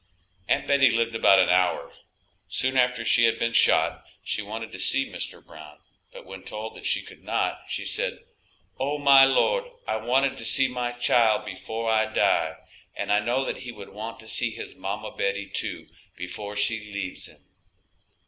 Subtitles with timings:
[0.47, 1.93] Aunt Betty lived about an hour.
[2.47, 5.45] Soon after she had been shot she wanted to see Mr.
[5.45, 5.77] Brown,
[6.11, 8.23] but when told that she could not, she said,
[8.79, 12.55] "O, my Lord, I wanted to see my child before I die,
[12.95, 15.85] and I know that he would want to see his mamma Betty, too,
[16.17, 17.45] before she leaves him."